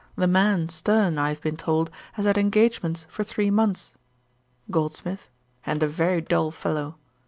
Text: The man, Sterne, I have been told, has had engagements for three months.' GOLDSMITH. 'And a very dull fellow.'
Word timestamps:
The 0.15 0.25
man, 0.25 0.67
Sterne, 0.69 1.19
I 1.19 1.29
have 1.29 1.41
been 1.41 1.57
told, 1.57 1.91
has 2.13 2.25
had 2.25 2.35
engagements 2.35 3.05
for 3.07 3.23
three 3.23 3.51
months.' 3.51 3.93
GOLDSMITH. 4.71 5.29
'And 5.63 5.83
a 5.83 5.87
very 5.87 6.21
dull 6.21 6.49
fellow.' 6.49 6.95